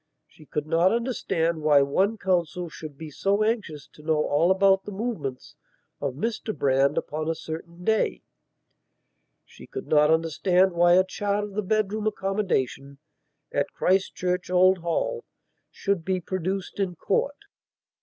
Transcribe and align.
She 0.25 0.47
could 0.47 0.65
not 0.65 0.91
understand 0.91 1.61
why 1.61 1.83
one 1.83 2.17
counsel 2.17 2.69
should 2.69 2.97
be 2.97 3.11
so 3.11 3.43
anxious 3.43 3.87
to 3.93 4.01
know 4.01 4.25
all 4.25 4.49
about 4.49 4.83
the 4.83 4.91
movements 4.91 5.53
of 5.99 6.15
Mr 6.15 6.57
Brand 6.57 6.97
upon 6.97 7.29
a 7.29 7.35
certain 7.35 7.83
day; 7.85 8.23
she 9.45 9.67
could 9.67 9.85
not 9.85 10.09
understand 10.09 10.71
why 10.71 10.93
a 10.93 11.03
chart 11.05 11.43
of 11.43 11.53
the 11.53 11.61
bedroom 11.61 12.07
accommodation 12.07 12.97
at 13.51 13.71
Christchurch 13.73 14.49
Old 14.49 14.79
Hall 14.79 15.23
should 15.69 16.03
be 16.03 16.19
produced 16.19 16.79
in 16.79 16.95
court. 16.95 17.37